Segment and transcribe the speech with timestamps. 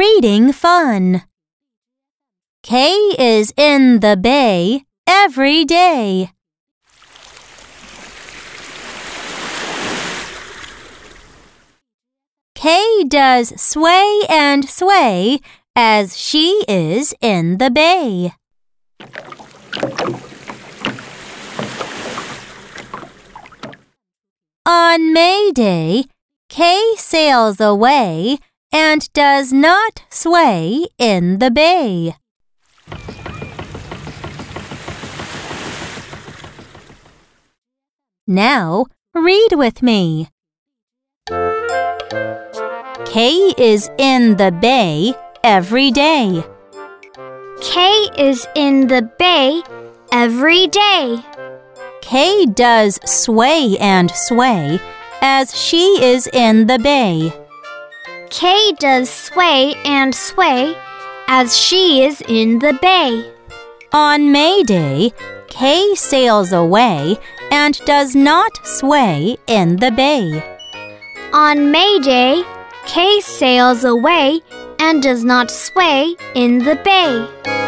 [0.00, 1.24] reading fun.
[2.62, 6.30] Kay is in the bay every day.
[12.54, 15.38] Kay does sway and sway
[15.76, 18.32] as she is in the bay.
[24.64, 26.04] On May Day,
[26.48, 28.38] Kay sails away
[28.72, 32.14] and does not sway in the bay.
[38.26, 40.28] Now, read with me.
[43.06, 46.44] Kay is in the bay every day.
[47.60, 49.62] Kay is in the bay
[50.12, 51.18] every day.
[52.02, 54.78] Kay does sway and sway
[55.20, 57.32] as she is in the bay.
[58.30, 60.76] Kay does sway and sway
[61.26, 63.32] as she is in the bay.
[63.92, 65.12] On May Day,
[65.48, 67.18] Kay sails away
[67.50, 70.42] and does not sway in the bay.
[71.32, 72.44] On May Day,
[72.86, 74.40] Kay sails away
[74.78, 77.59] and does not sway in the bay.